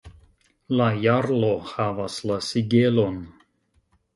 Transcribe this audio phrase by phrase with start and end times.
[0.79, 3.21] La jarlo havas la sigelon.